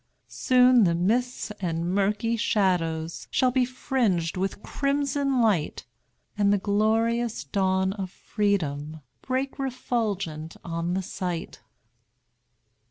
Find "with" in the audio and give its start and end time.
4.35-4.63